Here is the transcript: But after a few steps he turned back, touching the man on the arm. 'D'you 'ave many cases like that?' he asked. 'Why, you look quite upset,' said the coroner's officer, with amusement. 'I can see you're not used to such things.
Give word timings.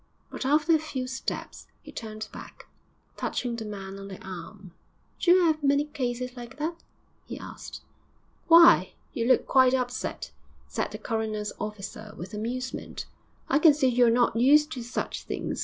But 0.31 0.47
after 0.47 0.73
a 0.73 0.79
few 0.79 1.05
steps 1.05 1.67
he 1.83 1.91
turned 1.91 2.27
back, 2.33 2.67
touching 3.17 3.55
the 3.55 3.65
man 3.65 3.99
on 3.99 4.07
the 4.07 4.19
arm. 4.27 4.73
'D'you 5.19 5.43
'ave 5.47 5.59
many 5.61 5.85
cases 5.85 6.35
like 6.35 6.57
that?' 6.57 6.81
he 7.27 7.37
asked. 7.37 7.81
'Why, 8.47 8.93
you 9.13 9.27
look 9.27 9.45
quite 9.45 9.75
upset,' 9.75 10.31
said 10.67 10.89
the 10.89 10.97
coroner's 10.97 11.53
officer, 11.59 12.15
with 12.17 12.33
amusement. 12.33 13.05
'I 13.47 13.59
can 13.59 13.73
see 13.75 13.89
you're 13.89 14.09
not 14.09 14.35
used 14.35 14.71
to 14.71 14.81
such 14.81 15.21
things. 15.21 15.59